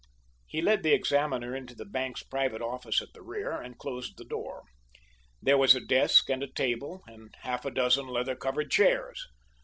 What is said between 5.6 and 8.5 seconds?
a desk, and a table, and half a dozen leather